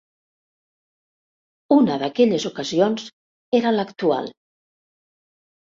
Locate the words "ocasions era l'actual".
2.53-4.35